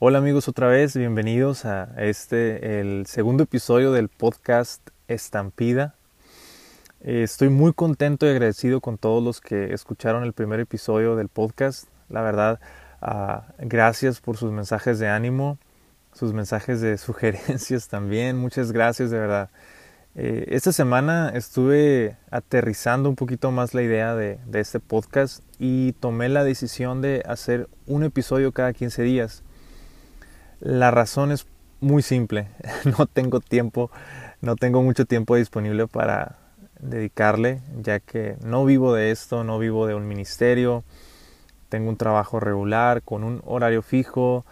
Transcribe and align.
Hola 0.00 0.18
amigos 0.18 0.46
otra 0.46 0.68
vez, 0.68 0.96
bienvenidos 0.96 1.64
a 1.64 1.92
este, 1.96 2.78
el 2.78 3.06
segundo 3.06 3.42
episodio 3.42 3.90
del 3.90 4.08
podcast 4.08 4.90
Estampida. 5.08 5.96
Eh, 7.00 7.24
estoy 7.24 7.48
muy 7.48 7.72
contento 7.72 8.24
y 8.24 8.28
agradecido 8.28 8.80
con 8.80 8.96
todos 8.96 9.24
los 9.24 9.40
que 9.40 9.74
escucharon 9.74 10.22
el 10.22 10.34
primer 10.34 10.60
episodio 10.60 11.16
del 11.16 11.26
podcast. 11.26 11.88
La 12.08 12.22
verdad, 12.22 12.60
uh, 13.02 13.42
gracias 13.58 14.20
por 14.20 14.36
sus 14.36 14.52
mensajes 14.52 15.00
de 15.00 15.08
ánimo, 15.08 15.58
sus 16.12 16.32
mensajes 16.32 16.80
de 16.80 16.96
sugerencias 16.98 17.88
también. 17.88 18.36
Muchas 18.36 18.70
gracias 18.70 19.10
de 19.10 19.18
verdad. 19.18 19.50
Eh, 20.14 20.44
esta 20.50 20.70
semana 20.70 21.32
estuve 21.34 22.16
aterrizando 22.30 23.08
un 23.08 23.16
poquito 23.16 23.50
más 23.50 23.74
la 23.74 23.82
idea 23.82 24.14
de, 24.14 24.38
de 24.46 24.60
este 24.60 24.78
podcast 24.78 25.42
y 25.58 25.90
tomé 25.94 26.28
la 26.28 26.44
decisión 26.44 27.02
de 27.02 27.24
hacer 27.26 27.68
un 27.88 28.04
episodio 28.04 28.52
cada 28.52 28.72
15 28.72 29.02
días. 29.02 29.42
La 30.60 30.90
razón 30.90 31.30
es 31.30 31.46
muy 31.80 32.02
simple. 32.02 32.48
No 32.98 33.06
tengo 33.06 33.40
tiempo, 33.40 33.90
no 34.40 34.56
tengo 34.56 34.82
mucho 34.82 35.04
tiempo 35.04 35.36
disponible 35.36 35.86
para 35.86 36.36
dedicarle, 36.80 37.60
ya 37.80 38.00
que 38.00 38.36
no 38.42 38.64
vivo 38.64 38.94
de 38.94 39.10
esto, 39.10 39.44
no 39.44 39.58
vivo 39.58 39.86
de 39.86 39.94
un 39.94 40.08
ministerio. 40.08 40.84
Tengo 41.68 41.90
un 41.90 41.96
trabajo 41.96 42.40
regular 42.40 43.02
con 43.02 43.24
un 43.24 43.42
horario 43.44 43.82
fijo, 43.82 44.44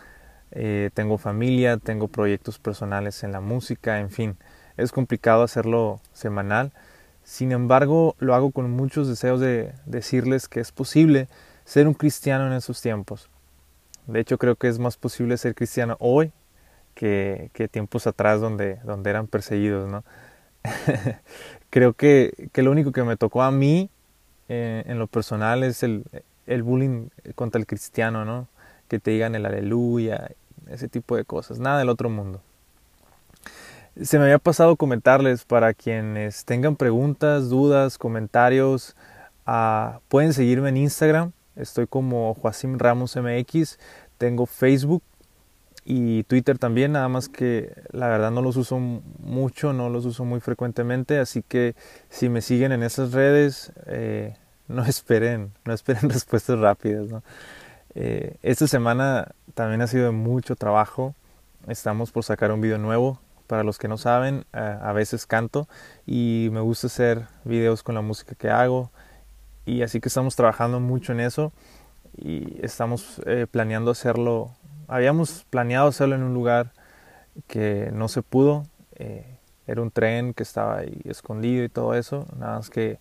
eh, 0.53 0.91
tengo 0.95 1.19
familia, 1.19 1.77
tengo 1.79 2.09
proyectos 2.09 2.59
personales 2.59 3.25
en 3.25 3.33
la 3.33 3.41
música, 3.41 3.99
en 4.01 4.11
fin, 4.11 4.37
es 4.77 4.93
complicado 4.93 5.43
hacerlo 5.43 6.01
semanal. 6.13 6.73
Sin 7.25 7.51
embargo, 7.51 8.15
lo 8.19 8.35
hago 8.35 8.53
con 8.53 8.71
muchos 8.71 9.09
deseos 9.09 9.41
de 9.41 9.73
decirles 9.87 10.47
que 10.49 10.61
es 10.61 10.71
posible 10.71 11.29
ser 11.65 11.89
un 11.89 11.95
cristiano 11.95 12.47
en 12.47 12.53
esos 12.53 12.81
tiempos. 12.81 13.29
De 14.07 14.21
hecho, 14.21 14.39
creo 14.39 14.57
que 14.57 14.69
es 14.69 14.79
más 14.79 14.97
posible 14.97 15.37
ser 15.37 15.55
cristiano 15.55 15.97
hoy 15.99 16.33
que, 16.95 17.51
tiempos 17.71 18.07
atrás 18.07 18.41
donde, 18.41 18.77
donde 18.85 19.11
eran 19.11 19.27
perseguidos, 19.27 19.89
¿no? 19.89 20.05
creo 21.71 21.93
que, 21.93 22.49
que, 22.53 22.63
lo 22.63 22.71
único 22.71 22.93
que 22.93 23.05
me 23.05 23.17
tocó 23.17 23.43
a 23.43 23.51
mí 23.51 23.91
eh, 24.49 24.83
en 24.87 24.99
lo 24.99 25.07
personal 25.07 25.63
es 25.63 25.83
el, 25.83 26.05
el 26.47 26.63
bullying 26.63 27.09
contra 27.35 27.61
el 27.61 27.67
cristiano, 27.67 28.25
¿no? 28.25 28.49
Que 28.89 28.99
te 28.99 29.11
digan 29.11 29.35
el 29.35 29.45
aleluya, 29.45 30.31
ese 30.69 30.89
tipo 30.89 31.17
de 31.17 31.25
cosas, 31.25 31.59
nada 31.59 31.79
del 31.79 31.89
otro 31.89 32.09
mundo. 32.09 32.41
Se 34.01 34.19
me 34.19 34.25
había 34.25 34.39
pasado 34.39 34.77
comentarles 34.77 35.45
para 35.45 35.75
quienes 35.75 36.45
tengan 36.45 36.77
preguntas, 36.77 37.49
dudas, 37.49 37.99
comentarios, 37.99 38.95
uh, 39.47 39.99
pueden 40.09 40.33
seguirme 40.33 40.69
en 40.69 40.77
Instagram 40.77 41.33
Estoy 41.57 41.87
como 41.87 42.35
Joacim 42.35 42.79
Ramos 42.79 43.17
MX. 43.17 43.79
Tengo 44.19 44.47
Facebook 44.47 45.03
y 45.89 46.25
Twitter 46.25 46.59
también, 46.59 46.93
nada 46.93 47.09
más 47.09 47.29
que 47.29 47.73
la 47.93 48.09
verdad 48.09 48.33
no 48.33 48.43
los 48.43 48.57
uso 48.57 48.77
mucho, 48.79 49.73
no 49.73 49.89
los 49.89 50.05
uso 50.05 50.25
muy 50.25 50.41
frecuentemente, 50.41 51.19
así 51.21 51.45
que 51.47 51.77
si 52.11 52.29
me 52.29 52.43
siguen 52.43 52.73
en 52.73 52.83
esas 52.83 53.13
redes, 53.13 53.73
eh, 53.87 54.35
no 54.67 54.85
esperen, 54.87 55.53
no 55.65 55.73
esperen 55.73 56.11
respuestas 56.11 56.59
rápidas. 56.59 57.09
Eh, 57.95 58.37
esta 58.43 58.67
semana 58.67 59.29
también 59.55 59.81
ha 59.81 59.87
sido 59.87 60.07
de 60.07 60.11
mucho 60.11 60.57
trabajo. 60.57 61.15
Estamos 61.69 62.11
por 62.11 62.25
sacar 62.25 62.51
un 62.51 62.61
video 62.61 62.79
nuevo. 62.79 63.21
Para 63.47 63.63
los 63.63 63.79
que 63.79 63.87
no 63.87 63.97
saben, 63.97 64.45
a 64.51 64.93
veces 64.93 65.25
canto 65.25 65.69
y 66.05 66.49
me 66.51 66.59
gusta 66.59 66.89
hacer 66.89 67.29
videos 67.45 67.85
con 67.85 67.95
la 67.95 68.01
música 68.01 68.35
que 68.35 68.51
hago 68.51 68.91
y 69.67 69.83
así 69.83 70.01
que 70.01 70.09
estamos 70.09 70.37
trabajando 70.37 70.81
mucho 70.81 71.13
en 71.13 71.21
eso 71.21 71.53
y 72.17 72.65
estamos 72.65 73.21
eh, 73.27 73.47
planeando 73.51 73.91
hacerlo, 73.91 74.53
habíamos 74.87 75.45
planeado 75.51 75.89
hacerlo 75.89 76.15
en 76.15 76.23
un 76.23 76.33
lugar 76.33 76.71
que 77.49 77.91
no 77.93 78.09
se 78.09 78.23
pudo, 78.23 78.65
eh, 78.95 79.27
era 79.67 79.83
un 79.83 79.91
tren 79.91 80.33
que 80.33 80.45
estaba 80.45 80.79
ahí 80.79 81.01
escondido 81.05 81.65
y 81.65 81.69
todo 81.69 81.95
eso, 81.95 82.27
nada 82.39 82.59
más 82.59 82.71
que 82.71 82.99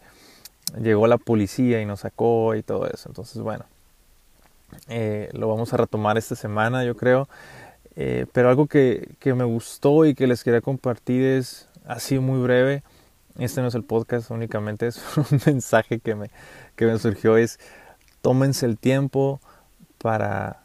llegó 0.81 1.05
la 1.05 1.19
policía 1.19 1.79
y 1.81 1.85
nos 1.85 2.01
sacó 2.01 2.55
y 2.55 2.63
todo 2.63 2.87
eso, 2.87 3.07
entonces 3.07 3.41
bueno, 3.41 3.65
eh, 4.89 5.29
lo 5.33 5.47
vamos 5.47 5.71
a 5.71 5.77
retomar 5.77 6.17
esta 6.17 6.35
semana 6.35 6.83
yo 6.83 6.97
creo, 6.97 7.29
pero 8.33 8.49
algo 8.49 8.67
que, 8.67 9.15
que 9.19 9.33
me 9.33 9.45
gustó 9.45 10.05
y 10.05 10.15
que 10.15 10.27
les 10.27 10.43
quería 10.43 10.59
compartir 10.59 11.23
es 11.23 11.69
así 11.85 12.19
muy 12.19 12.41
breve, 12.41 12.83
este 13.37 13.61
no 13.61 13.67
es 13.67 13.75
el 13.75 13.83
podcast, 13.83 14.31
únicamente 14.31 14.87
es 14.87 15.01
un 15.17 15.39
mensaje 15.45 15.99
que 15.99 16.15
me, 16.15 16.31
que 16.75 16.85
me 16.85 16.97
surgió, 16.97 17.37
es 17.37 17.59
tómense 18.21 18.65
el 18.65 18.77
tiempo 18.77 19.39
para, 19.97 20.63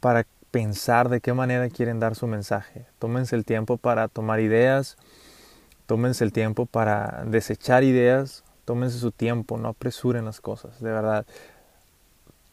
para 0.00 0.26
pensar 0.50 1.08
de 1.08 1.20
qué 1.20 1.32
manera 1.32 1.68
quieren 1.68 2.00
dar 2.00 2.14
su 2.14 2.26
mensaje. 2.26 2.86
Tómense 2.98 3.36
el 3.36 3.44
tiempo 3.44 3.76
para 3.76 4.08
tomar 4.08 4.40
ideas, 4.40 4.96
tómense 5.86 6.24
el 6.24 6.32
tiempo 6.32 6.66
para 6.66 7.24
desechar 7.26 7.84
ideas, 7.84 8.44
tómense 8.64 8.98
su 8.98 9.12
tiempo, 9.12 9.58
no 9.58 9.68
apresuren 9.68 10.24
las 10.24 10.40
cosas, 10.40 10.80
de 10.80 10.90
verdad. 10.90 11.26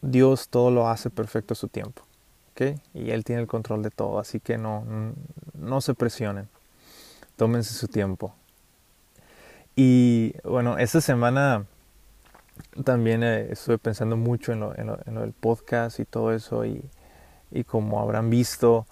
Dios 0.01 0.49
todo 0.49 0.69
lo 0.69 0.89
hace 0.89 1.09
perfecto 1.09 1.53
a 1.53 1.55
su 1.55 1.69
tiempo, 1.69 2.03
¿ok? 2.51 2.77
Y 2.93 3.11
Él 3.11 3.23
tiene 3.23 3.41
el 3.41 3.47
control 3.47 3.81
de 3.83 3.89
todo, 3.89 4.19
así 4.19 4.39
que 4.39 4.57
no, 4.57 4.85
no 5.53 5.81
se 5.81 5.93
presionen, 5.93 6.49
tómense 7.37 7.73
su 7.73 7.87
tiempo. 7.87 8.35
Y 9.75 10.35
bueno, 10.43 10.77
esta 10.77 11.01
semana 11.01 11.65
también 12.83 13.23
eh, 13.23 13.47
estuve 13.51 13.77
pensando 13.77 14.17
mucho 14.17 14.53
en 14.53 14.59
lo, 14.59 14.77
en, 14.77 14.87
lo, 14.87 14.99
en 15.05 15.15
lo, 15.15 15.21
del 15.21 15.33
podcast 15.33 15.99
y 15.99 16.05
todo 16.05 16.33
eso 16.33 16.65
y, 16.65 16.83
y, 17.51 17.63
como 17.63 17.99
habrán 17.99 18.29
visto, 18.29 18.85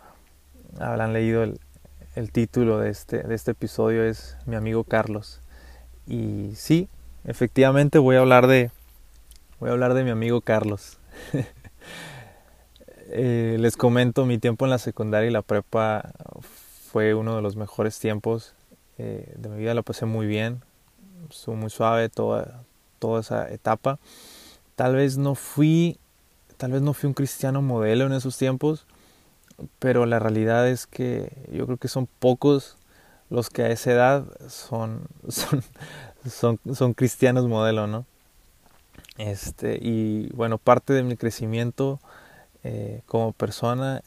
habrán 0.79 1.13
leído 1.13 1.43
el, 1.43 1.59
el 2.15 2.31
título 2.31 2.79
de 2.79 2.89
este, 2.89 3.23
de 3.23 3.35
este 3.35 3.51
episodio 3.51 4.03
es 4.03 4.37
Mi 4.45 4.55
amigo 4.55 4.83
Carlos. 4.83 5.41
Y 6.07 6.51
sí, 6.55 6.89
efectivamente 7.25 7.99
voy 7.99 8.15
a 8.17 8.19
hablar 8.19 8.47
de, 8.47 8.71
voy 9.59 9.69
a 9.69 9.73
hablar 9.73 9.93
de 9.93 10.03
mi 10.03 10.09
amigo 10.09 10.41
Carlos. 10.41 10.97
eh, 13.11 13.57
les 13.59 13.77
comento, 13.77 14.25
mi 14.25 14.39
tiempo 14.39 14.65
en 14.65 14.71
la 14.71 14.77
secundaria 14.77 15.29
y 15.29 15.33
la 15.33 15.41
prepa 15.41 16.11
fue 16.91 17.13
uno 17.13 17.35
de 17.35 17.41
los 17.41 17.55
mejores 17.55 17.99
tiempos 17.99 18.55
eh, 18.97 19.33
de 19.37 19.49
mi 19.49 19.59
vida, 19.59 19.73
lo 19.73 19.83
pasé 19.83 20.05
muy 20.05 20.27
bien, 20.27 20.61
estuvo 21.29 21.55
muy 21.55 21.69
suave 21.69 22.09
toda, 22.09 22.63
toda 22.99 23.21
esa 23.21 23.49
etapa. 23.51 23.99
Tal 24.75 24.95
vez 24.95 25.17
no 25.17 25.35
fui, 25.35 25.97
tal 26.57 26.71
vez 26.71 26.81
no 26.81 26.93
fui 26.93 27.07
un 27.07 27.13
cristiano 27.13 27.61
modelo 27.61 28.05
en 28.05 28.13
esos 28.13 28.37
tiempos, 28.37 28.85
pero 29.79 30.05
la 30.05 30.19
realidad 30.19 30.67
es 30.67 30.87
que 30.87 31.31
yo 31.51 31.65
creo 31.65 31.77
que 31.77 31.87
son 31.87 32.07
pocos 32.19 32.77
los 33.29 33.49
que 33.49 33.63
a 33.63 33.69
esa 33.69 33.91
edad 33.91 34.25
son, 34.49 35.07
son, 35.29 35.63
son, 36.29 36.59
son 36.73 36.93
cristianos 36.93 37.47
modelo, 37.47 37.87
¿no? 37.87 38.05
Este, 39.17 39.77
y 39.81 40.29
bueno, 40.33 40.57
parte 40.57 40.93
de 40.93 41.03
mi 41.03 41.15
crecimiento 41.15 41.99
eh, 42.63 43.01
como 43.05 43.33
persona, 43.33 44.03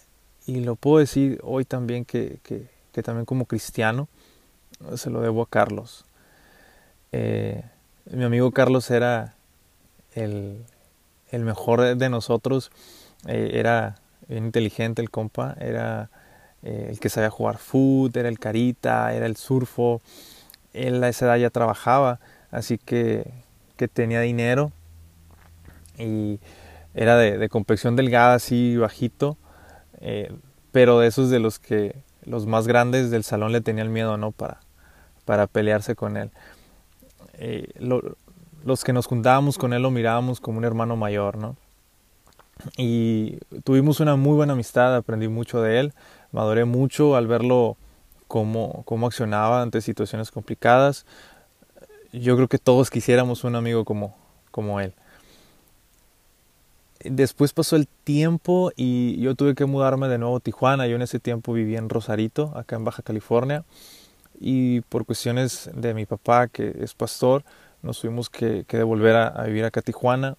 y 0.47 0.61
lo 0.61 0.77
puedo 0.77 0.99
decir 0.99 1.41
hoy 1.43 1.65
también 1.65 2.05
que, 2.05 2.39
que, 2.43 2.69
que 2.93 3.03
también 3.03 3.25
como 3.25 3.47
cristiano, 3.47 4.09
se 4.97 5.11
lo 5.11 5.21
debo 5.21 5.43
a 5.43 5.47
Carlos. 5.47 6.05
Eh, 7.17 7.63
mi 8.11 8.25
amigo 8.25 8.51
Carlos 8.51 8.91
era 8.91 9.35
el, 10.17 10.65
mejor 11.31 11.97
de 11.97 12.09
nosotros, 12.09 12.73
eh, 13.29 13.53
era 13.53 13.95
bien 14.27 14.47
inteligente 14.47 15.01
el 15.01 15.11
compa, 15.11 15.55
era 15.61 16.11
eh, 16.65 16.89
el 16.91 16.99
que 16.99 17.09
sabía 17.09 17.31
jugar 17.31 17.59
foot, 17.59 18.17
era 18.17 18.29
el 18.29 18.41
carita, 18.41 19.15
era 19.15 19.27
el 19.27 19.37
surfo, 19.37 20.03
él 20.73 21.05
a 21.05 21.09
esa 21.09 21.27
edad 21.27 21.37
ya 21.37 21.51
trabajaba, 21.51 22.19
así 22.51 22.79
que, 22.79 23.31
que 23.77 23.87
tenía 23.87 24.21
dinero 24.21 24.73
y 25.97 26.41
era 26.95 27.17
de, 27.17 27.39
de 27.39 27.49
complexión 27.49 27.95
delgada, 27.95 28.35
así 28.35 28.77
bajito, 28.77 29.37
pero 30.73 30.99
de 30.99 31.07
esos 31.07 31.31
de 31.31 31.39
los 31.39 31.61
que 31.61 31.95
los 32.25 32.47
más 32.47 32.67
grandes 32.67 33.13
del 33.13 33.23
salón 33.23 33.53
le 33.53 33.61
tenían 33.61 33.93
miedo, 33.93 34.17
¿no? 34.17 34.33
Para, 34.33 34.59
para 35.25 35.47
pelearse 35.47 35.95
con 35.95 36.17
él. 36.17 36.33
Eh, 37.39 37.69
lo, 37.79 38.17
los 38.65 38.83
que 38.83 38.93
nos 38.93 39.07
juntábamos 39.07 39.59
con 39.59 39.73
él 39.73 39.83
lo 39.83 39.91
mirábamos 39.91 40.41
como 40.41 40.59
un 40.59 40.65
hermano 40.65 40.97
mayor, 40.97 41.37
¿no? 41.37 41.57
Y 42.77 43.39
tuvimos 43.65 44.01
una 44.01 44.17
muy 44.17 44.35
buena 44.35 44.55
amistad, 44.55 44.95
aprendí 44.95 45.29
mucho 45.29 45.61
de 45.61 45.81
él, 45.81 45.93
maduré 46.33 46.65
mucho 46.65 47.17
al 47.17 47.27
verlo 47.27 47.77
cómo, 48.27 48.83
cómo 48.85 49.07
accionaba 49.07 49.61
ante 49.61 49.81
situaciones 49.81 50.31
complicadas. 50.31 51.05
Yo 52.13 52.37
creo 52.37 52.49
que 52.49 52.59
todos 52.59 52.91
quisiéramos 52.91 53.45
un 53.45 53.57
amigo 53.57 53.85
como, 53.85 54.17
como 54.51 54.81
él. 54.81 54.95
Después 57.01 57.53
pasó 57.53 57.77
el 57.77 57.87
tiempo 57.87 58.71
y 58.77 59.21
yo 59.21 59.35
tuve 59.35 59.55
que 59.55 59.67
mudarme 59.67 60.09
de 60.09 60.17
nuevo 60.17 60.37
a 60.37 60.41
Tijuana. 60.41 60.87
Yo 60.87 60.97
en 60.97 61.03
ese 61.03 61.21
tiempo 61.21 61.53
vivía 61.53 61.79
en 61.79 61.91
Rosarito, 61.91 62.53
acá 62.57 62.77
en 62.77 62.85
Baja 62.85 63.03
California 63.03 63.65
y 64.41 64.81
por 64.83 65.07
cuestiones 65.07 65.71
de 65.75 65.95
mi 65.95 66.07
papá 66.07 66.49
que 66.49 66.75
es 66.81 66.95
pastor 66.95 67.45
nos 67.83 68.01
tuvimos 68.01 68.31
que, 68.31 68.65
que 68.67 68.79
devolver 68.79 69.17
a, 69.17 69.43
vivir 69.45 69.65
acá 69.65 69.81
a 69.81 69.83
Tijuana 69.83 70.37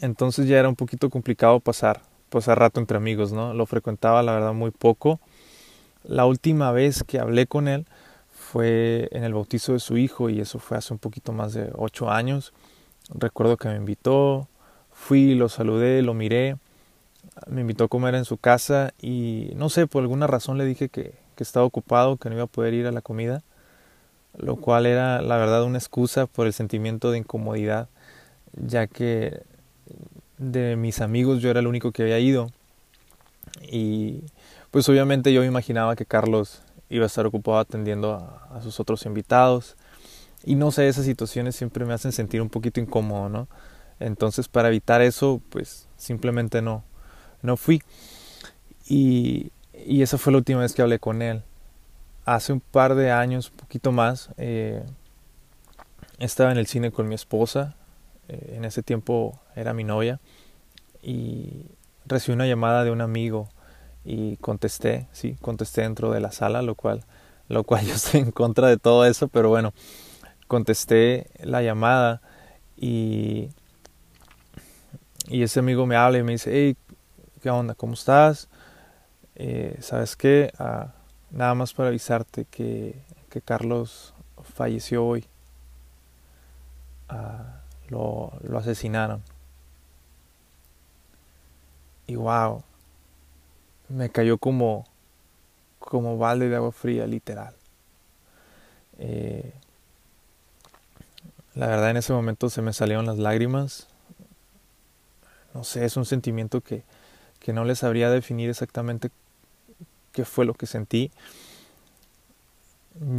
entonces 0.00 0.48
ya 0.48 0.58
era 0.58 0.68
un 0.68 0.76
poquito 0.76 1.10
complicado 1.10 1.60
pasar 1.60 2.00
a 2.46 2.54
rato 2.54 2.80
entre 2.80 2.98
amigos, 2.98 3.32
¿no? 3.32 3.54
Lo 3.54 3.64
frecuentaba 3.64 4.22
la 4.22 4.32
verdad 4.32 4.52
muy 4.52 4.70
poco. 4.70 5.20
La 6.04 6.26
última 6.26 6.70
vez 6.70 7.02
que 7.02 7.18
hablé 7.18 7.46
con 7.46 7.66
él 7.66 7.86
fue 8.30 9.08
en 9.12 9.24
el 9.24 9.32
bautizo 9.32 9.72
de 9.72 9.80
su 9.80 9.96
hijo 9.96 10.28
y 10.28 10.40
eso 10.40 10.58
fue 10.58 10.76
hace 10.76 10.92
un 10.92 10.98
poquito 10.98 11.32
más 11.32 11.54
de 11.54 11.70
ocho 11.74 12.10
años. 12.10 12.52
Recuerdo 13.08 13.56
que 13.56 13.68
me 13.68 13.76
invitó, 13.76 14.48
fui, 14.92 15.34
lo 15.34 15.48
saludé, 15.48 16.02
lo 16.02 16.12
miré, 16.12 16.56
me 17.46 17.62
invitó 17.62 17.84
a 17.84 17.88
comer 17.88 18.14
en 18.14 18.24
su 18.24 18.36
casa 18.36 18.92
y 19.00 19.52
no 19.56 19.68
sé, 19.68 19.86
por 19.86 20.02
alguna 20.02 20.26
razón 20.26 20.58
le 20.58 20.64
dije 20.64 20.88
que, 20.88 21.14
que 21.36 21.44
estaba 21.44 21.64
ocupado, 21.64 22.16
que 22.16 22.28
no 22.28 22.34
iba 22.34 22.44
a 22.44 22.48
poder 22.48 22.74
ir 22.74 22.86
a 22.86 22.92
la 22.92 23.02
comida, 23.02 23.42
lo 24.36 24.56
cual 24.56 24.86
era 24.86 25.22
la 25.22 25.36
verdad 25.36 25.64
una 25.64 25.78
excusa 25.78 26.26
por 26.26 26.46
el 26.46 26.52
sentimiento 26.52 27.10
de 27.10 27.18
incomodidad, 27.18 27.88
ya 28.54 28.86
que 28.88 29.42
de 30.38 30.76
mis 30.76 31.00
amigos 31.00 31.40
yo 31.40 31.50
era 31.50 31.60
el 31.60 31.66
único 31.66 31.92
que 31.92 32.02
había 32.02 32.18
ido 32.18 32.50
y 33.62 34.22
pues 34.70 34.88
obviamente 34.88 35.32
yo 35.32 35.40
me 35.40 35.46
imaginaba 35.46 35.96
que 35.96 36.04
Carlos 36.04 36.62
iba 36.88 37.04
a 37.04 37.06
estar 37.06 37.26
ocupado 37.26 37.58
atendiendo 37.58 38.14
a, 38.50 38.60
sus 38.62 38.78
otros 38.80 39.04
invitados. 39.06 39.76
Y 40.44 40.54
no 40.54 40.70
sé, 40.70 40.88
esas 40.88 41.04
situaciones 41.04 41.56
siempre 41.56 41.84
me 41.84 41.94
hacen 41.94 42.12
sentir 42.12 42.40
un 42.40 42.48
poquito 42.48 42.80
incómodo, 42.80 43.28
¿no? 43.28 43.48
Entonces, 43.98 44.48
para 44.48 44.68
evitar 44.68 45.00
eso, 45.00 45.40
pues 45.48 45.88
simplemente 45.96 46.62
no, 46.62 46.84
no 47.42 47.56
fui. 47.56 47.82
Y, 48.88 49.50
y 49.86 50.02
esa 50.02 50.18
fue 50.18 50.32
la 50.32 50.38
última 50.38 50.60
vez 50.60 50.74
que 50.74 50.82
hablé 50.82 50.98
con 50.98 51.22
él. 51.22 51.42
Hace 52.24 52.52
un 52.52 52.60
par 52.60 52.94
de 52.94 53.12
años, 53.12 53.50
un 53.50 53.56
poquito 53.56 53.92
más, 53.92 54.30
eh, 54.36 54.82
estaba 56.18 56.50
en 56.50 56.58
el 56.58 56.66
cine 56.66 56.90
con 56.90 57.08
mi 57.08 57.14
esposa. 57.14 57.76
Eh, 58.28 58.54
en 58.56 58.64
ese 58.64 58.82
tiempo 58.82 59.38
era 59.54 59.72
mi 59.74 59.84
novia. 59.84 60.18
Y 61.02 61.66
recibí 62.04 62.34
una 62.34 62.46
llamada 62.46 62.84
de 62.84 62.90
un 62.90 63.00
amigo 63.00 63.48
y 64.04 64.36
contesté, 64.36 65.08
sí, 65.12 65.36
contesté 65.40 65.82
dentro 65.82 66.10
de 66.10 66.20
la 66.20 66.32
sala, 66.32 66.62
lo 66.62 66.74
cual, 66.74 67.04
lo 67.48 67.64
cual 67.64 67.84
yo 67.86 67.94
estoy 67.94 68.20
en 68.20 68.32
contra 68.32 68.68
de 68.68 68.78
todo 68.78 69.04
eso, 69.04 69.28
pero 69.28 69.48
bueno, 69.48 69.72
contesté 70.48 71.28
la 71.42 71.62
llamada 71.62 72.22
y, 72.76 73.50
y 75.28 75.42
ese 75.42 75.60
amigo 75.60 75.86
me 75.86 75.96
habla 75.96 76.18
y 76.18 76.22
me 76.22 76.32
dice, 76.32 76.50
hey, 76.52 76.76
¿qué 77.42 77.50
onda? 77.50 77.74
¿Cómo 77.74 77.94
estás? 77.94 78.48
Eh, 79.36 79.76
¿Sabes 79.80 80.16
qué? 80.16 80.50
Ah, 80.58 80.92
nada 81.30 81.54
más 81.54 81.72
para 81.74 81.88
avisarte 81.88 82.46
que, 82.46 82.94
que 83.30 83.40
Carlos 83.40 84.14
falleció 84.54 85.04
hoy. 85.04 85.26
Ah, 87.08 87.60
lo, 87.88 88.32
lo 88.42 88.58
asesinaron. 88.58 89.22
Y 92.06 92.14
wow, 92.16 92.62
me 93.88 94.10
cayó 94.10 94.38
como, 94.38 94.86
como 95.78 96.18
balde 96.18 96.48
de 96.48 96.56
agua 96.56 96.72
fría, 96.72 97.06
literal. 97.06 97.54
Eh, 98.98 99.52
la 101.54 101.66
verdad 101.66 101.90
en 101.90 101.96
ese 101.98 102.12
momento 102.12 102.48
se 102.48 102.62
me 102.62 102.72
salieron 102.72 103.06
las 103.06 103.18
lágrimas. 103.18 103.88
No 105.54 105.64
sé, 105.64 105.84
es 105.84 105.96
un 105.96 106.04
sentimiento 106.04 106.60
que, 106.60 106.84
que 107.40 107.52
no 107.52 107.64
les 107.64 107.80
sabría 107.80 108.10
definir 108.10 108.50
exactamente 108.50 109.10
qué 110.16 110.24
fue 110.24 110.46
lo 110.46 110.54
que 110.54 110.64
sentí. 110.64 111.10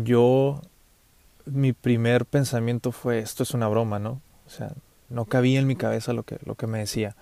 Yo, 0.04 0.60
mi 1.46 1.72
primer 1.72 2.26
pensamiento 2.26 2.92
fue, 2.92 3.20
esto 3.20 3.44
es 3.44 3.52
una 3.52 3.68
broma, 3.68 4.00
¿no? 4.00 4.20
O 4.48 4.50
sea, 4.50 4.72
no 5.10 5.26
cabía 5.26 5.60
en 5.60 5.68
mi 5.68 5.76
cabeza 5.76 6.12
lo 6.14 6.24
que, 6.24 6.40
lo 6.44 6.56
que 6.56 6.66
me 6.66 6.80
decía. 6.80 7.16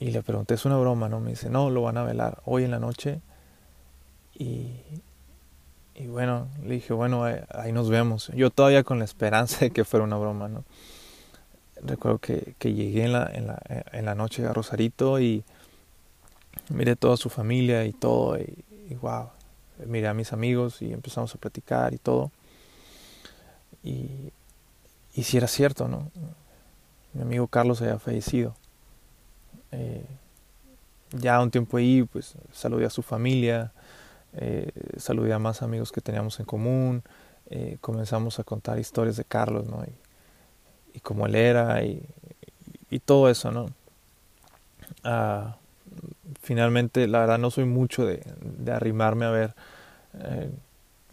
Y 0.00 0.12
le 0.12 0.22
pregunté, 0.22 0.54
es 0.54 0.64
una 0.64 0.78
broma, 0.78 1.10
¿no? 1.10 1.20
Me 1.20 1.30
dice, 1.30 1.50
no, 1.50 1.68
lo 1.68 1.82
van 1.82 1.98
a 1.98 2.04
velar 2.04 2.40
hoy 2.46 2.64
en 2.64 2.70
la 2.70 2.78
noche. 2.78 3.20
Y, 4.34 4.70
y 5.94 6.06
bueno, 6.06 6.48
le 6.64 6.76
dije, 6.76 6.94
bueno, 6.94 7.24
ahí 7.50 7.72
nos 7.72 7.90
vemos. 7.90 8.28
Yo 8.28 8.48
todavía 8.48 8.82
con 8.82 8.98
la 8.98 9.04
esperanza 9.04 9.58
de 9.60 9.72
que 9.72 9.84
fuera 9.84 10.04
una 10.04 10.16
broma, 10.16 10.48
¿no? 10.48 10.64
Recuerdo 11.82 12.18
que, 12.18 12.54
que 12.58 12.72
llegué 12.72 13.04
en 13.04 13.12
la, 13.12 13.30
en, 13.30 13.46
la, 13.46 13.60
en 13.92 14.06
la 14.06 14.14
noche 14.14 14.46
a 14.46 14.54
Rosarito 14.54 15.20
y 15.20 15.44
miré 16.70 16.96
toda 16.96 17.16
su 17.16 17.30
familia 17.30 17.84
y 17.84 17.92
todo. 17.92 18.38
Y, 18.38 18.94
wow, 19.00 19.30
miré 19.86 20.08
a 20.08 20.14
mis 20.14 20.32
amigos 20.32 20.82
y 20.82 20.92
empezamos 20.92 21.34
a 21.34 21.38
platicar 21.38 21.94
y 21.94 21.98
todo. 21.98 22.30
Y, 23.82 24.32
si 25.22 25.36
era 25.36 25.48
cierto, 25.48 25.88
¿no? 25.88 26.10
Mi 27.12 27.22
amigo 27.22 27.48
Carlos 27.48 27.82
había 27.82 27.98
fallecido. 27.98 28.54
Eh, 29.72 30.04
ya 31.12 31.40
un 31.40 31.50
tiempo 31.50 31.76
ahí, 31.76 32.04
pues 32.04 32.34
saludé 32.52 32.86
a 32.86 32.90
su 32.90 33.02
familia, 33.02 33.72
eh, 34.34 34.70
saludé 34.96 35.32
a 35.32 35.38
más 35.38 35.62
amigos 35.62 35.90
que 35.90 36.00
teníamos 36.00 36.38
en 36.38 36.46
común, 36.46 37.02
eh, 37.50 37.78
comenzamos 37.80 38.38
a 38.38 38.44
contar 38.44 38.78
historias 38.78 39.16
de 39.16 39.24
Carlos, 39.24 39.66
¿no? 39.66 39.82
Y, 39.84 40.98
y 40.98 41.00
cómo 41.00 41.26
él 41.26 41.34
era 41.34 41.82
y, 41.82 42.02
y 42.90 43.00
todo 43.00 43.28
eso, 43.28 43.50
¿no? 43.50 43.70
Ah, 45.02 45.56
finalmente, 46.48 47.06
la 47.08 47.18
verdad 47.18 47.36
no 47.36 47.50
soy 47.50 47.66
mucho 47.66 48.06
de, 48.06 48.22
arrimarme 48.72 49.26
a 49.26 49.30
ver 49.30 49.54
eh, 50.14 50.50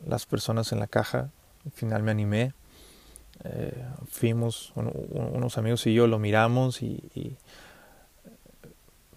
las 0.07 0.25
personas 0.25 0.71
en 0.71 0.79
la 0.79 0.87
caja, 0.87 1.29
al 1.65 1.71
final 1.73 2.03
me 2.03 2.11
animé, 2.11 2.53
eh, 3.43 3.83
fuimos, 4.07 4.71
un, 4.75 4.93
unos 5.33 5.57
amigos 5.57 5.85
y 5.87 5.93
yo 5.93 6.07
lo 6.07 6.19
miramos 6.19 6.81
y, 6.81 7.03
y 7.13 7.35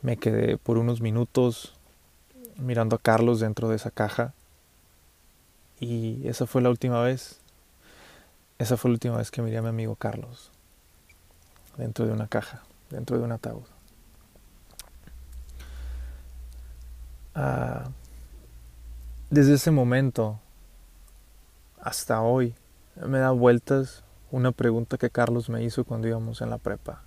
me 0.03 0.17
quedé 0.17 0.56
por 0.56 0.76
unos 0.76 1.00
minutos 1.00 1.75
mirando 2.56 2.97
a 2.97 2.99
Carlos 2.99 3.38
dentro 3.38 3.69
de 3.69 3.76
esa 3.76 3.93
caja. 3.93 4.35
Y 5.79 6.26
esa 6.26 6.49
fue 6.49 6.62
la 6.62 6.70
última 6.70 7.00
vez. 7.00 7.38
Esa 8.59 8.76
fue 8.76 8.91
la 8.91 8.94
última 8.94 9.19
vez 9.19 9.31
que 9.31 9.41
miré 9.41 9.59
a 9.59 9.62
mi 9.62 9.69
amigo 9.69 9.94
Carlos. 9.94 10.50
Dentro 11.76 12.06
de 12.06 12.12
una 12.12 12.26
caja, 12.26 12.65
dentro 12.91 13.19
de 13.19 13.23
un 13.23 13.31
ataúd. 13.31 13.78
Ah, 17.40 17.85
desde 19.31 19.55
ese 19.55 19.70
momento 19.70 20.40
hasta 21.81 22.20
hoy 22.20 22.52
me 22.96 23.20
da 23.20 23.31
vueltas 23.31 24.03
una 24.32 24.51
pregunta 24.51 24.98
que 24.98 25.08
Carlos 25.08 25.48
me 25.48 25.63
hizo 25.63 25.84
cuando 25.84 26.08
íbamos 26.08 26.41
en 26.41 26.51
la 26.51 26.58
prepa 26.58 27.05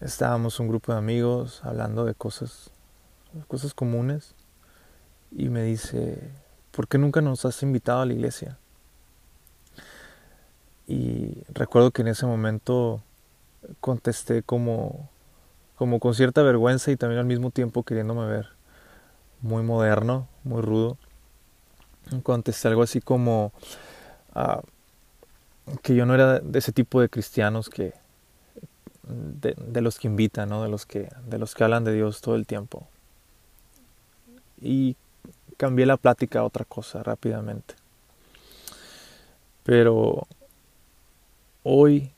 estábamos 0.00 0.58
un 0.58 0.68
grupo 0.68 0.92
de 0.92 0.96
amigos 0.96 1.60
hablando 1.64 2.06
de 2.06 2.14
cosas, 2.14 2.70
cosas 3.46 3.74
comunes 3.74 4.34
y 5.30 5.50
me 5.50 5.64
dice, 5.64 6.30
¿por 6.70 6.88
qué 6.88 6.96
nunca 6.96 7.20
nos 7.20 7.44
has 7.44 7.62
invitado 7.62 8.00
a 8.00 8.06
la 8.06 8.14
iglesia? 8.14 8.56
Y 10.86 11.44
recuerdo 11.52 11.90
que 11.90 12.00
en 12.00 12.08
ese 12.08 12.24
momento 12.24 13.02
contesté 13.82 14.42
como, 14.42 15.10
como 15.76 16.00
con 16.00 16.14
cierta 16.14 16.42
vergüenza 16.42 16.90
y 16.90 16.96
también 16.96 17.18
al 17.18 17.26
mismo 17.26 17.50
tiempo 17.50 17.82
queriéndome 17.82 18.24
ver 18.24 18.63
muy 19.44 19.62
moderno, 19.62 20.26
muy 20.42 20.62
rudo. 20.62 20.96
Contesté 22.22 22.68
algo 22.68 22.82
así 22.82 23.00
como 23.00 23.52
uh, 24.34 24.62
que 25.82 25.94
yo 25.94 26.06
no 26.06 26.14
era 26.14 26.40
de 26.40 26.58
ese 26.58 26.72
tipo 26.72 27.00
de 27.00 27.10
cristianos 27.10 27.68
que, 27.68 27.92
de, 29.02 29.80
los 29.82 29.98
que 29.98 30.08
invitan, 30.08 30.48
de, 30.48 30.68
los 30.68 30.86
que, 30.86 31.10
de 31.26 31.38
los 31.38 31.54
que 31.54 31.62
hablan 31.62 31.84
de 31.84 31.92
Dios 31.92 32.22
todo 32.22 32.36
el 32.36 32.46
tiempo. 32.46 32.88
Y 34.60 34.96
cambié 35.58 35.84
la 35.84 35.98
plática 35.98 36.40
a 36.40 36.44
otra 36.44 36.64
cosa 36.64 37.02
rápidamente. 37.02 37.74
Pero 39.62 40.26
hoy, 41.62 42.12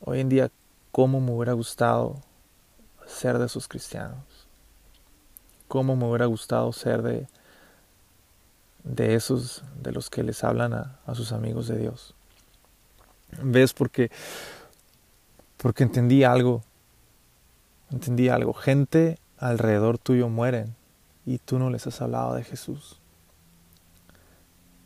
hoy 0.00 0.18
en 0.18 0.28
día, 0.28 0.50
¿cómo 0.90 1.20
me 1.20 1.30
hubiera 1.30 1.52
gustado 1.52 2.16
ser 3.06 3.38
de 3.38 3.46
esos 3.46 3.68
cristianos? 3.68 4.27
¿Cómo 5.68 5.96
me 5.96 6.06
hubiera 6.06 6.26
gustado 6.26 6.72
ser 6.72 7.02
de, 7.02 7.28
de 8.84 9.14
esos 9.14 9.62
de 9.82 9.92
los 9.92 10.10
que 10.10 10.22
les 10.22 10.42
hablan 10.42 10.72
a, 10.72 10.98
a 11.06 11.14
sus 11.14 11.32
amigos 11.32 11.68
de 11.68 11.78
Dios? 11.78 12.14
¿Ves? 13.42 13.74
Porque 13.74 14.10
porque 15.58 15.82
entendí 15.82 16.22
algo, 16.24 16.62
entendí 17.90 18.28
algo. 18.28 18.54
Gente 18.54 19.18
alrededor 19.38 19.98
tuyo 19.98 20.28
mueren 20.28 20.76
y 21.26 21.38
tú 21.38 21.58
no 21.58 21.68
les 21.68 21.86
has 21.86 22.00
hablado 22.00 22.34
de 22.34 22.44
Jesús. 22.44 23.00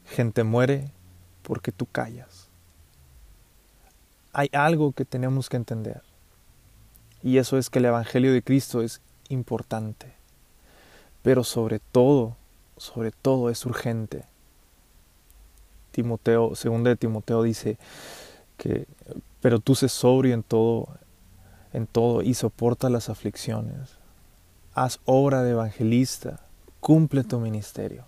Gente 0.06 0.44
muere 0.44 0.90
porque 1.42 1.72
tú 1.72 1.86
callas. 1.86 2.48
Hay 4.32 4.48
algo 4.52 4.92
que 4.92 5.04
tenemos 5.04 5.50
que 5.50 5.58
entender. 5.58 6.02
Y 7.22 7.36
eso 7.36 7.58
es 7.58 7.68
que 7.68 7.78
el 7.78 7.84
Evangelio 7.84 8.32
de 8.32 8.42
Cristo 8.42 8.82
es 8.82 9.02
importante. 9.28 10.14
Pero 11.22 11.44
sobre 11.44 11.78
todo, 11.78 12.36
sobre 12.76 13.12
todo 13.12 13.50
es 13.50 13.64
urgente. 13.64 14.24
Timoteo, 15.92 16.54
segundo 16.54 16.90
de 16.90 16.96
Timoteo 16.96 17.42
dice 17.42 17.78
que 18.56 18.86
pero 19.42 19.58
tú 19.58 19.74
sé 19.74 19.88
sobrio 19.88 20.34
en 20.34 20.44
todo, 20.44 20.88
en 21.72 21.88
todo 21.88 22.22
y 22.22 22.34
soporta 22.34 22.88
las 22.88 23.08
aflicciones. 23.10 23.98
Haz 24.72 25.00
obra 25.04 25.42
de 25.42 25.50
evangelista, 25.50 26.40
cumple 26.80 27.24
tu 27.24 27.40
ministerio. 27.40 28.04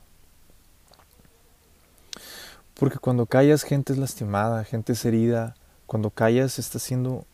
Porque 2.79 2.99
cuando 2.99 3.27
callas 3.27 3.65
gente 3.65 3.93
es 3.93 3.99
lastimada, 3.99 4.65
gente 4.65 4.93
es 4.93 5.05
herida, 5.05 5.57
cuando 5.87 6.11
callas 6.11 6.59
estás 6.61 6.83
siendo 6.83 7.27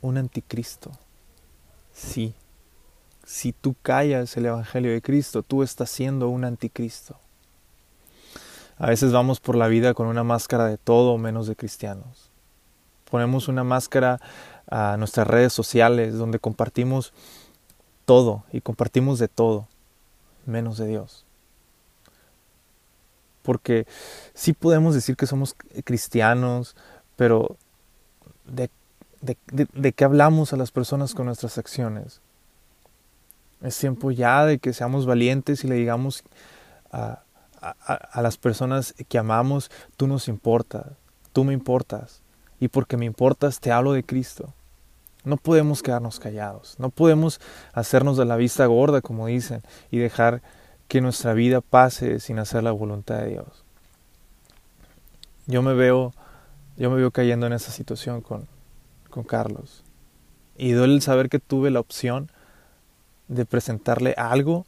un 0.00 0.16
anticristo. 0.16 0.90
Sí, 1.92 2.34
si 3.24 3.52
tú 3.52 3.74
callas 3.82 4.36
el 4.36 4.46
Evangelio 4.46 4.92
de 4.92 5.02
Cristo, 5.02 5.42
tú 5.42 5.62
estás 5.62 5.90
siendo 5.90 6.28
un 6.28 6.44
anticristo. 6.44 7.18
A 8.76 8.88
veces 8.88 9.12
vamos 9.12 9.40
por 9.40 9.56
la 9.56 9.68
vida 9.68 9.94
con 9.94 10.06
una 10.06 10.24
máscara 10.24 10.66
de 10.66 10.78
todo 10.78 11.16
menos 11.16 11.46
de 11.46 11.56
cristianos. 11.56 12.30
Ponemos 13.10 13.48
una 13.48 13.64
máscara 13.64 14.20
a 14.68 14.96
nuestras 14.96 15.26
redes 15.26 15.52
sociales 15.52 16.14
donde 16.14 16.38
compartimos 16.38 17.12
todo 18.04 18.44
y 18.52 18.60
compartimos 18.60 19.18
de 19.18 19.28
todo 19.28 19.68
menos 20.46 20.76
de 20.78 20.86
Dios. 20.86 21.24
Porque 23.42 23.86
sí 24.32 24.52
podemos 24.52 24.94
decir 24.94 25.16
que 25.16 25.26
somos 25.26 25.54
cristianos, 25.84 26.74
pero 27.16 27.56
¿de, 28.46 28.70
de, 29.20 29.92
qué 29.92 30.04
hablamos 30.04 30.52
a 30.52 30.56
las 30.56 30.70
personas 30.70 31.14
con 31.14 31.26
nuestras 31.26 31.58
acciones? 31.58 32.20
Es 33.64 33.78
tiempo 33.78 34.10
ya 34.10 34.44
de 34.44 34.58
que 34.58 34.72
seamos 34.72 35.06
valientes 35.06 35.64
y 35.64 35.68
le 35.68 35.74
digamos 35.76 36.22
a, 36.92 37.24
a, 37.62 38.22
las 38.22 38.36
personas 38.36 38.94
que 39.08 39.18
amamos, 39.18 39.70
tú 39.96 40.06
nos 40.06 40.28
importas, 40.28 40.86
tú 41.32 41.44
me 41.44 41.54
importas, 41.54 42.22
y 42.60 42.68
porque 42.68 42.96
me 42.96 43.06
importas 43.06 43.60
te 43.60 43.72
hablo 43.72 43.92
de 43.92 44.04
Cristo. 44.04 44.52
No 45.24 45.38
podemos 45.38 45.82
quedarnos 45.82 46.20
callados, 46.20 46.76
no 46.78 46.90
podemos 46.90 47.40
hacernos 47.72 48.18
de 48.18 48.26
la 48.26 48.36
vista 48.36 48.66
gorda, 48.66 49.00
como 49.00 49.26
dicen, 49.26 49.62
y 49.90 49.98
dejar 49.98 50.42
que 50.86 51.00
nuestra 51.00 51.32
vida 51.32 51.62
pase 51.62 52.20
sin 52.20 52.38
hacer 52.38 52.62
la 52.62 52.72
voluntad 52.72 53.20
de 53.20 53.30
Dios. 53.30 53.64
Yo 55.46 55.62
me 55.62 55.72
veo, 55.72 56.12
yo 56.76 56.90
me 56.90 56.96
veo 56.96 57.10
cayendo 57.10 57.46
en 57.46 57.54
esa 57.54 57.72
situación 57.72 58.20
con, 58.20 58.46
con 59.08 59.24
Carlos. 59.24 59.82
Y 60.56 60.72
duele 60.72 60.94
el 60.94 61.02
saber 61.02 61.30
que 61.30 61.38
tuve 61.38 61.70
la 61.70 61.80
opción 61.80 62.30
de 63.28 63.44
presentarle 63.44 64.14
algo 64.16 64.66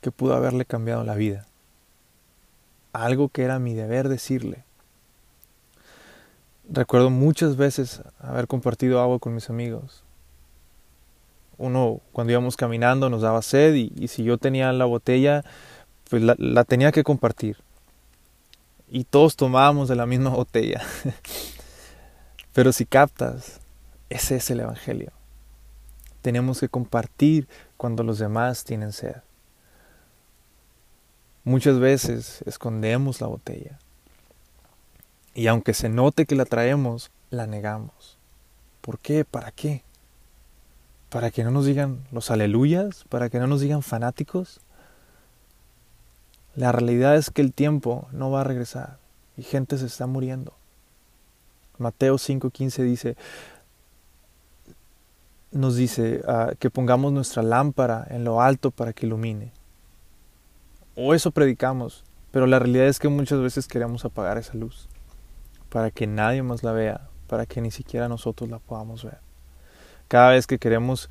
que 0.00 0.10
pudo 0.10 0.34
haberle 0.34 0.64
cambiado 0.64 1.04
la 1.04 1.14
vida 1.14 1.46
algo 2.96 3.28
que 3.28 3.42
era 3.42 3.58
mi 3.58 3.74
deber 3.74 4.08
decirle. 4.08 4.64
Recuerdo 6.68 7.10
muchas 7.10 7.56
veces 7.56 8.02
haber 8.18 8.46
compartido 8.46 9.00
agua 9.00 9.18
con 9.18 9.34
mis 9.34 9.50
amigos. 9.50 10.02
Uno, 11.58 12.00
cuando 12.12 12.32
íbamos 12.32 12.56
caminando, 12.56 13.08
nos 13.08 13.22
daba 13.22 13.40
sed 13.42 13.74
y, 13.74 14.08
si 14.08 14.24
yo 14.24 14.36
tenía 14.36 14.72
la 14.72 14.84
botella, 14.84 15.44
pues 16.10 16.22
la, 16.22 16.34
la 16.38 16.64
tenía 16.64 16.92
que 16.92 17.04
compartir. 17.04 17.58
Y 18.88 19.04
todos 19.04 19.36
tomábamos 19.36 19.88
de 19.88 19.96
la 19.96 20.06
misma 20.06 20.30
botella. 20.34 20.82
Pero 22.52 22.72
si 22.72 22.84
captas, 22.84 23.60
ese 24.08 24.36
es 24.36 24.50
el 24.50 24.60
Evangelio. 24.60 25.12
Tenemos 26.26 26.58
que 26.58 26.68
compartir 26.68 27.46
cuando 27.76 28.02
los 28.02 28.18
demás 28.18 28.64
tienen 28.64 28.92
sed. 28.92 29.14
Muchas 31.44 31.78
veces 31.78 32.42
escondemos 32.46 33.20
la 33.20 33.28
botella. 33.28 33.78
Y 35.36 35.46
aunque 35.46 35.72
se 35.72 35.88
note 35.88 36.26
que 36.26 36.34
la 36.34 36.44
traemos, 36.44 37.12
la 37.30 37.46
negamos. 37.46 38.18
¿Por 38.80 38.98
qué? 38.98 39.24
¿Para 39.24 39.52
qué? 39.52 39.84
¿Para 41.10 41.30
que 41.30 41.44
no 41.44 41.52
nos 41.52 41.64
digan 41.64 42.02
los 42.10 42.32
aleluyas? 42.32 43.04
¿Para 43.08 43.30
que 43.30 43.38
no 43.38 43.46
nos 43.46 43.60
digan 43.60 43.82
fanáticos? 43.82 44.58
La 46.56 46.72
realidad 46.72 47.14
es 47.14 47.30
que 47.30 47.42
el 47.42 47.52
tiempo 47.52 48.08
no 48.10 48.32
va 48.32 48.40
a 48.40 48.44
regresar 48.44 48.98
y 49.36 49.44
gente 49.44 49.78
se 49.78 49.86
está 49.86 50.08
muriendo. 50.08 50.54
Mateo 51.78 52.16
5:15 52.16 52.82
dice, 52.82 53.16
nos 55.56 55.76
dice 55.76 56.22
ah, 56.26 56.52
que 56.58 56.70
pongamos 56.70 57.12
nuestra 57.12 57.42
lámpara 57.42 58.06
en 58.10 58.24
lo 58.24 58.40
alto 58.40 58.70
para 58.70 58.92
que 58.92 59.06
ilumine 59.06 59.52
o 60.96 61.14
eso 61.14 61.30
predicamos, 61.30 62.04
pero 62.30 62.46
la 62.46 62.58
realidad 62.58 62.86
es 62.86 62.98
que 62.98 63.08
muchas 63.08 63.40
veces 63.40 63.68
queremos 63.68 64.04
apagar 64.04 64.38
esa 64.38 64.54
luz 64.54 64.88
para 65.68 65.90
que 65.90 66.06
nadie 66.06 66.42
más 66.42 66.62
la 66.62 66.72
vea, 66.72 67.08
para 67.26 67.44
que 67.44 67.60
ni 67.60 67.70
siquiera 67.70 68.08
nosotros 68.08 68.48
la 68.48 68.58
podamos 68.58 69.04
ver. 69.04 69.18
Cada 70.08 70.30
vez 70.30 70.46
que 70.46 70.58
queremos, 70.58 71.10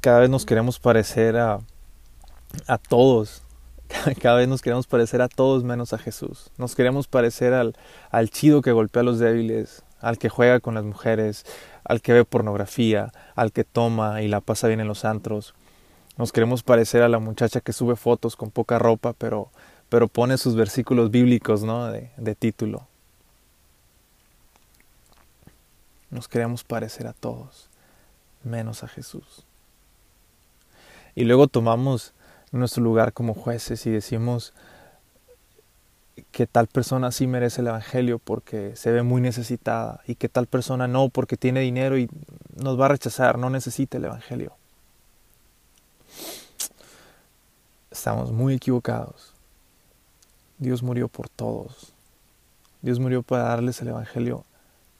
cada 0.00 0.18
vez 0.18 0.30
nos 0.30 0.44
queremos 0.44 0.80
parecer 0.80 1.36
a, 1.36 1.60
a 2.66 2.78
todos, 2.78 3.44
cada 4.20 4.36
vez 4.36 4.48
nos 4.48 4.62
queremos 4.62 4.88
parecer 4.88 5.22
a 5.22 5.28
todos 5.28 5.62
menos 5.62 5.92
a 5.92 5.98
Jesús. 5.98 6.50
Nos 6.58 6.74
queremos 6.74 7.06
parecer 7.06 7.54
al, 7.54 7.76
al 8.10 8.30
chido 8.30 8.62
que 8.62 8.72
golpea 8.72 9.02
a 9.02 9.04
los 9.04 9.20
débiles, 9.20 9.84
al 10.04 10.18
que 10.18 10.28
juega 10.28 10.60
con 10.60 10.74
las 10.74 10.84
mujeres, 10.84 11.46
al 11.82 12.02
que 12.02 12.12
ve 12.12 12.24
pornografía, 12.24 13.12
al 13.34 13.52
que 13.52 13.64
toma 13.64 14.20
y 14.22 14.28
la 14.28 14.40
pasa 14.40 14.68
bien 14.68 14.80
en 14.80 14.86
los 14.86 15.04
antros, 15.04 15.54
nos 16.16 16.30
queremos 16.30 16.62
parecer 16.62 17.02
a 17.02 17.08
la 17.08 17.18
muchacha 17.18 17.60
que 17.60 17.72
sube 17.72 17.96
fotos 17.96 18.36
con 18.36 18.50
poca 18.50 18.78
ropa, 18.78 19.14
pero, 19.14 19.48
pero 19.88 20.06
pone 20.06 20.36
sus 20.36 20.54
versículos 20.54 21.10
bíblicos 21.10 21.64
¿no? 21.64 21.86
de, 21.86 22.10
de 22.18 22.34
título. 22.34 22.86
Nos 26.10 26.28
queremos 26.28 26.62
parecer 26.64 27.06
a 27.06 27.14
todos, 27.14 27.68
menos 28.44 28.84
a 28.84 28.88
Jesús. 28.88 29.44
Y 31.14 31.24
luego 31.24 31.48
tomamos 31.48 32.12
nuestro 32.52 32.82
lugar 32.82 33.12
como 33.14 33.34
jueces 33.34 33.86
y 33.86 33.90
decimos 33.90 34.52
que 36.30 36.46
tal 36.46 36.66
persona 36.66 37.10
sí 37.12 37.26
merece 37.26 37.60
el 37.60 37.68
Evangelio 37.68 38.18
porque 38.18 38.76
se 38.76 38.92
ve 38.92 39.02
muy 39.02 39.20
necesitada 39.20 40.00
y 40.06 40.14
que 40.14 40.28
tal 40.28 40.46
persona 40.46 40.86
no 40.86 41.08
porque 41.08 41.36
tiene 41.36 41.60
dinero 41.60 41.98
y 41.98 42.08
nos 42.56 42.80
va 42.80 42.86
a 42.86 42.90
rechazar, 42.90 43.38
no 43.38 43.50
necesita 43.50 43.98
el 43.98 44.04
Evangelio. 44.04 44.52
Estamos 47.90 48.32
muy 48.32 48.54
equivocados. 48.54 49.32
Dios 50.58 50.82
murió 50.82 51.08
por 51.08 51.28
todos. 51.28 51.92
Dios 52.82 52.98
murió 52.98 53.22
para 53.22 53.44
darles 53.44 53.80
el 53.82 53.88
Evangelio 53.88 54.44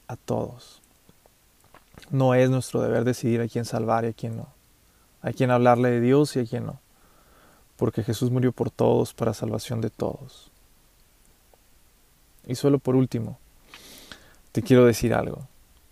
a 0.08 0.16
todos. 0.16 0.80
No 2.10 2.34
es 2.34 2.50
nuestro 2.50 2.80
deber 2.80 3.04
decidir 3.04 3.40
a 3.40 3.48
quién 3.48 3.64
salvar 3.64 4.04
y 4.04 4.08
a 4.08 4.12
quién 4.12 4.36
no. 4.36 4.48
A 5.22 5.32
quién 5.32 5.50
hablarle 5.50 5.90
de 5.90 6.00
Dios 6.00 6.36
y 6.36 6.40
a 6.40 6.46
quién 6.46 6.66
no. 6.66 6.80
Porque 7.76 8.02
Jesús 8.02 8.30
murió 8.30 8.52
por 8.52 8.70
todos 8.70 9.14
para 9.14 9.34
salvación 9.34 9.80
de 9.80 9.90
todos. 9.90 10.50
Y 12.46 12.54
solo 12.56 12.78
por 12.78 12.96
último, 12.96 13.38
te 14.52 14.62
quiero 14.62 14.84
decir 14.84 15.14
algo. 15.14 15.48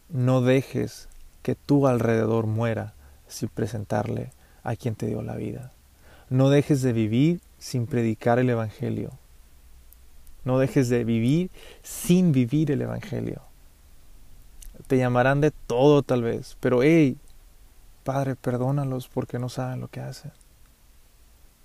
No 0.09 0.41
dejes 0.41 1.09
que 1.43 1.55
tu 1.55 1.87
alrededor 1.87 2.47
muera 2.47 2.95
sin 3.27 3.49
presentarle 3.49 4.31
a 4.63 4.77
quien 4.77 4.95
te 4.95 5.07
dio 5.07 5.23
la 5.23 5.37
vida. 5.37 5.73
No 6.29 6.51
dejes 6.51 6.83
de 6.83 6.93
vivir 6.93 7.41
sin 7.59 7.87
predicar 7.87 8.39
el 8.39 8.51
Evangelio. 8.51 9.11
No 10.45 10.59
dejes 10.59 10.89
de 10.89 11.05
vivir 11.05 11.51
sin 11.83 12.33
vivir 12.33 12.71
el 12.71 12.83
Evangelio. 12.83 13.43
Te 14.87 14.99
llamarán 14.99 15.41
de 15.41 15.51
todo 15.51 16.03
tal 16.03 16.23
vez, 16.23 16.57
pero 16.61 16.83
hey, 16.83 17.17
Padre, 18.05 18.35
perdónalos 18.35 19.09
porque 19.09 19.39
no 19.39 19.49
saben 19.49 19.81
lo 19.81 19.89
que 19.89 20.01
hacen. 20.01 20.33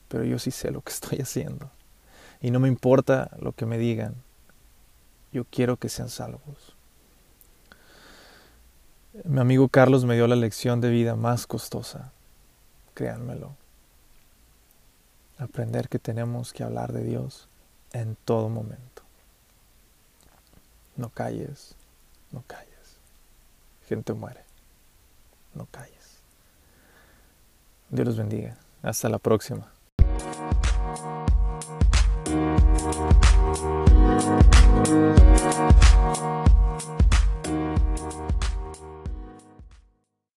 Pero 0.07 0.23
yo 0.23 0.37
sí 0.37 0.51
sé 0.51 0.71
lo 0.71 0.81
que 0.81 0.91
estoy 0.91 1.19
haciendo. 1.19 1.69
Y 2.41 2.51
no 2.51 2.59
me 2.59 2.67
importa 2.67 3.31
lo 3.39 3.53
que 3.53 3.65
me 3.65 3.77
digan. 3.77 4.15
Yo 5.31 5.45
quiero 5.45 5.77
que 5.77 5.89
sean 5.89 6.09
salvos. 6.09 6.75
Mi 9.23 9.39
amigo 9.39 9.67
Carlos 9.67 10.05
me 10.05 10.15
dio 10.15 10.27
la 10.27 10.35
lección 10.35 10.81
de 10.81 10.89
vida 10.89 11.15
más 11.15 11.47
costosa 11.47 12.11
créanmelo. 12.97 13.55
Aprender 15.37 15.87
que 15.87 15.99
tenemos 15.99 16.51
que 16.51 16.63
hablar 16.63 16.93
de 16.93 17.03
Dios 17.03 17.47
en 17.93 18.17
todo 18.25 18.49
momento. 18.49 19.03
No 20.95 21.09
calles, 21.09 21.75
no 22.31 22.43
calles. 22.47 22.97
Gente 23.87 24.13
muere. 24.13 24.43
No 25.53 25.67
calles. 25.67 26.21
Dios 27.91 28.07
los 28.07 28.17
bendiga. 28.17 28.57
Hasta 28.81 29.09
la 29.09 29.19
próxima. 29.19 29.71